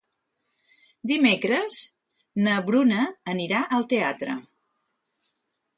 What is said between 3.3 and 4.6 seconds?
anirà al teatre.